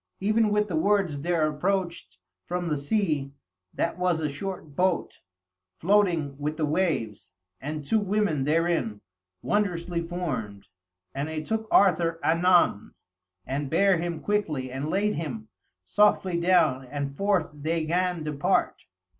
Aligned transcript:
Even 0.19 0.49
with 0.49 0.67
the 0.67 0.75
words 0.75 1.21
there 1.21 1.47
approached 1.47 2.17
from 2.47 2.69
the 2.69 2.77
sea 2.79 3.33
that 3.71 3.99
was 3.99 4.19
a 4.19 4.27
short 4.27 4.75
boat, 4.75 5.19
floating 5.75 6.35
with 6.39 6.57
the 6.57 6.65
waves; 6.65 7.33
and 7.59 7.85
two 7.85 7.99
women 7.99 8.43
therein, 8.45 9.01
wondrously 9.43 10.01
formed; 10.01 10.65
and 11.13 11.27
they 11.27 11.43
took 11.43 11.67
Arthur 11.69 12.19
anon, 12.23 12.95
and 13.45 13.69
bare 13.69 13.97
him 13.97 14.21
quickly, 14.21 14.71
and 14.71 14.89
laid 14.89 15.13
him 15.13 15.49
softly 15.85 16.39
down, 16.39 16.83
and 16.83 17.15
forth 17.15 17.51
they 17.53 17.85
'gan 17.85 18.23
depart. 18.23 18.85